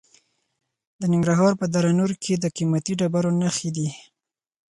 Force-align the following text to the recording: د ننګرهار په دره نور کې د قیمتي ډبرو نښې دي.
د 0.99 1.01
ننګرهار 1.13 1.53
په 1.57 1.65
دره 1.73 1.91
نور 1.99 2.11
کې 2.23 2.33
د 2.37 2.45
قیمتي 2.57 2.93
ډبرو 2.99 3.31
نښې 3.41 3.69
دي. 3.77 3.89